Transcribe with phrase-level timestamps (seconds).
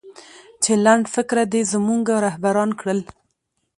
[0.63, 2.99] چې لنډفکره دې زموږه رهبران کړل